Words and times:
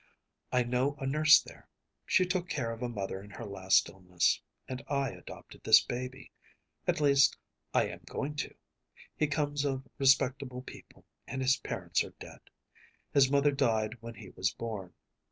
I 0.51 0.63
know 0.63 0.95
a 0.95 1.05
nurse 1.05 1.39
there. 1.43 1.67
She 2.07 2.25
took 2.25 2.49
care 2.49 2.71
of 2.73 2.81
mother 2.81 3.21
in 3.21 3.29
her 3.29 3.45
last 3.45 3.87
illness. 3.87 4.41
And 4.67 4.83
I 4.87 5.11
adopted 5.11 5.61
this 5.63 5.83
baby; 5.85 6.31
at 6.87 6.99
least, 6.99 7.37
I 7.71 7.85
am 7.89 8.01
going 8.09 8.35
to. 8.37 8.55
He 9.15 9.27
comes 9.27 9.63
of 9.63 9.87
respectable 9.99 10.63
people, 10.63 11.05
and 11.27 11.39
his 11.39 11.57
parents 11.57 12.03
are 12.03 12.15
dead. 12.19 12.39
His 13.13 13.29
mother 13.29 13.51
died 13.51 13.95
when 14.01 14.15
he 14.15 14.29
was 14.29 14.51
born. 14.51 14.95